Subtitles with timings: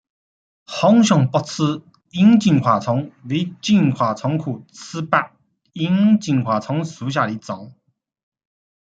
[0.65, 5.07] 红胸薄翅萤金花虫为金花虫科薄翅
[5.73, 7.71] 萤金花虫属下的一个种。